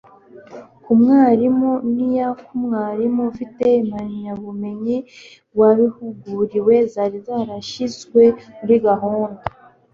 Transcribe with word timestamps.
ku 0.83 0.91
mwarimu 1.01 1.71
n 1.93 1.95
iya 2.07 2.27
ku 2.43 2.53
mwarimu 2.63 3.21
ufite 3.31 3.65
impamyabumenyi 3.81 4.97
wabihuguriwe 5.59 6.75
zari 6.93 7.17
zarashyizwe 7.27 8.21
muri 8.57 8.75
gahunda 8.85 9.41